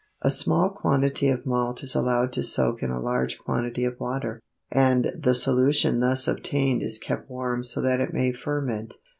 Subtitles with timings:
[0.23, 4.41] A small quantity of malt is allowed to soak in a large quantity of water,
[4.71, 8.95] and the solution thus obtained is kept warm so that it may ferment.